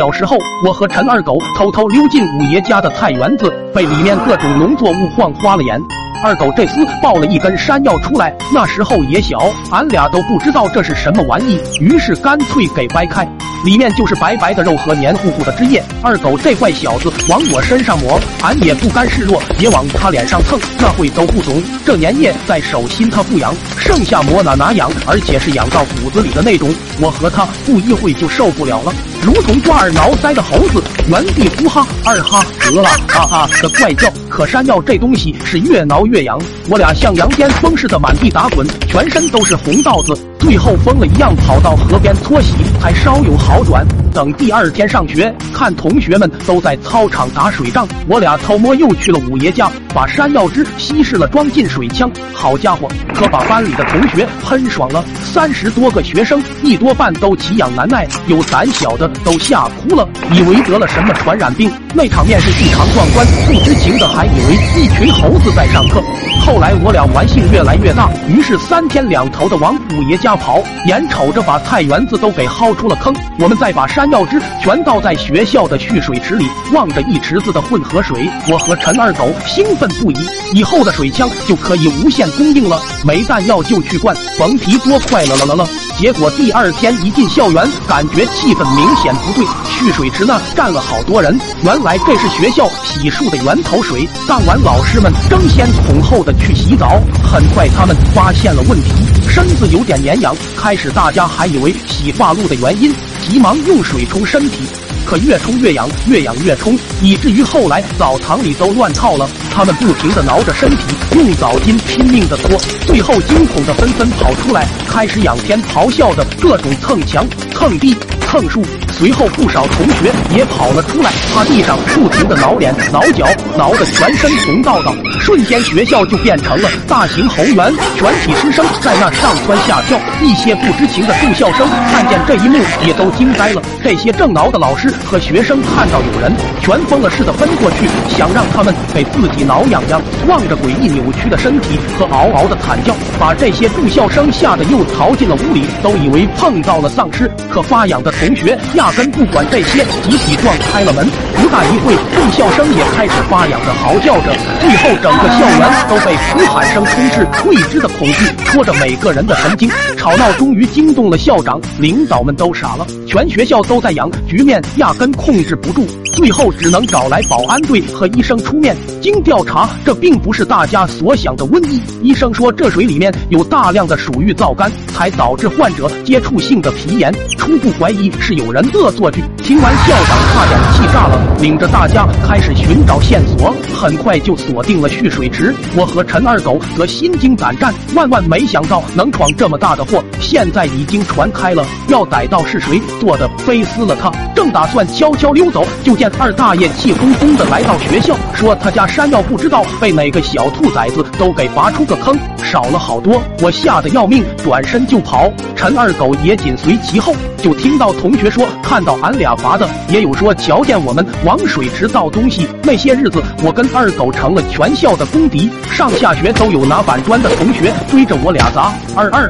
[0.00, 5.78] 小时候，我和陈二狗偷偷溜进五爷家的菜园子，被里面各种农作物晃花了眼。
[6.24, 13.28] 二狗这厮抱了一根山药出来，那时候也小，俺俩都不知道这是什么玩意，于是干脆给掰开，
[13.62, 15.82] 里面就是白白的肉和黏糊糊的汁液。
[16.02, 26.74] 二狗这坏小子往我身上抹，俺也不甘示弱，也往他脸上蹭，那会都不懂，这粘液在手心他不痒，剩下抹哪哪痒，而且是痒到骨子里的那种。
[27.02, 28.92] 我和他不一会就受不了了，
[29.22, 34.10] 如同抓耳挠腮的猴子，原地呼哈二哈得了啊啊的怪叫。
[34.30, 43.86] 可山药这东西是越挠越痒，我俩像羊癫疯似的满地打滚，全身都是红道子，最后疯了一样跑到河边搓洗，才稍有好转。
[44.12, 52.10] 等第二天上学，看同学们都在操场打水仗，我俩偷摸又去了五爷家，把山药汁稀释了装进水枪。
[52.34, 61.70] 好家伙，可把班里的同学喷爽了，三十多个学生，一多半都奇痒难耐，有胆小的都吓哭了，以为得了什么传染病。
[61.94, 66.02] 那场面是异常壮观，不知情的还以为一群猴子在上课。
[66.40, 80.16] 后来我俩玩性越来越大，于是三天两头的往五爷家跑，眼瞅着把菜园子都给薅出了坑，我们再把山药汁全倒在学校的蓄水池里，望着一池子的混合水，我和陈二狗兴奋不已。
[80.54, 85.68] 以后的水枪就可以无限供应了，没弹药就去灌，甭提多快乐了了了。
[85.98, 94.08] 结果第二天一进校园，感觉气氛明显不对，蓄水池那站了好多人，原来这是学校洗漱的源头水。
[94.26, 98.92] 当晚老师们争先恐后的去洗澡，很快他们发现了问题，
[99.28, 100.34] 身子有点黏痒。
[100.56, 102.94] 开始大家还以为洗发露的原因，
[103.30, 104.64] 急忙用水冲身体。
[105.06, 109.28] 可越冲越痒，越痒越冲，以至于后来澡堂里都乱套了。
[109.50, 110.78] 他们不停地挠着身体，
[111.14, 118.62] 用澡巾拼命地搓，最后惊恐地纷纷跑出来，开始仰天咆哮的各种蹭墙、蹭地、蹭树。
[119.00, 123.26] 随后不少同学也跑了出来，趴地上不停地挠脸、挠脚，
[123.56, 124.94] 挠得全身红道道。
[125.18, 129.98] 瞬间学校就变成了大型猴园，全体师生在那上蹿下跳。
[130.22, 133.62] 一些不知情的住校生看见这一幕，也都惊呆了。
[133.82, 136.30] 这些正挠的老师和学生看到有人，
[136.60, 139.98] 全疯了似的奔过去，想让他们给自己挠痒痒。
[140.28, 147.30] 望着诡异扭曲的身体和嗷嗷的惨叫，把这些住校生吓得又逃进了屋里，都以为碰到了丧尸。
[147.50, 148.58] 可发痒的同学
[148.92, 151.06] 根不管这些，集体撞开了门。
[151.36, 159.70] 不大一会，住校生也开始发痒的嚎叫着，最后整个校园都被哭喊声充斥，未知的恐惧戳着每个人的神经。
[159.96, 168.76] 吵闹终于惊动了校长，领导们都傻了，全学校都在痒，局面压根控制不住，最后只能找来保安队和医生出面。
[169.00, 171.80] 经调查，这并不是大家所想的瘟疫。
[172.02, 177.12] 医生说，这水里面有大量的鼠疫皂苷，才导致患者接触性的皮炎。
[177.38, 179.22] 初步怀疑是有人 恶作剧。
[179.38, 185.54] 听完，校长差点气炸了，领着大家开始寻找线索，很快就锁定了蓄水池。
[185.76, 190.02] 我和陈二狗则心惊胆战，万万没想到能闯这么大的祸。
[190.20, 194.10] 现在已经传开了，要逮到是谁做的，非撕了他。
[194.34, 198.86] 正打算悄悄溜走，就见二大爷气哄哄的来到学校，说他家。
[198.90, 205.30] 山药不知道被哪个小兔崽子都给拔出个坑，少了好多，我吓得要命，转身就跑。
[205.54, 212.46] 陈二狗也紧随其后，就听到同学说看到俺俩罚的，也有说瞧见我们往水池倒东西。
[212.62, 218.72] 那些日子，我跟二狗成了全校的公敌，上下学都有拿板砖的同学追着我俩砸。
[218.94, 219.28] 二二。